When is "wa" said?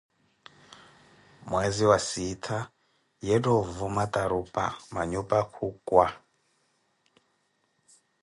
1.89-1.97